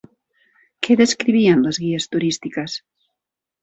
[0.87, 2.83] Què descrivien les guies turístiques?